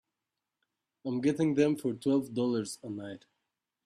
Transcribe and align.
I'm 1.05 1.21
getting 1.21 1.53
them 1.53 1.75
for 1.75 1.93
twelve 1.93 2.33
dollars 2.33 2.79
a 2.81 2.89
night. 2.89 3.25